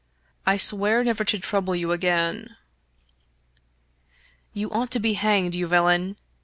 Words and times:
"I 0.47 0.57
swear 0.57 1.03
never 1.03 1.23
to 1.25 1.37
trouble 1.37 1.75
you 1.75 1.91
again."" 1.91 2.55
You 4.51 4.71
ought 4.71 4.89
to 4.93 4.99
be 4.99 5.13
hanged, 5.13 5.53
you 5.53 5.67
villain. 5.67 6.17